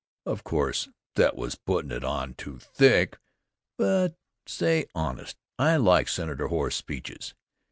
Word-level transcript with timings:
Of 0.25 0.43
course, 0.43 0.89
that 1.13 1.35
was 1.35 1.53
puttin' 1.53 1.91
it 1.91 2.03
on 2.03 2.33
too 2.33 2.57
thick; 2.57 3.19
but 3.77 4.15
say, 4.47 4.87
honest, 4.95 5.37
I 5.59 5.77
like 5.77 6.07
Senator 6.07 6.47
Hoar's 6.47 6.73
speeches. 6.73 7.35